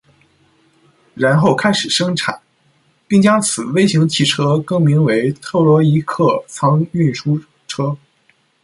[1.13, 2.41] 然后开始生产，
[3.07, 7.95] 并将此微型汽车更名为“特洛伊客舱巡逻车”。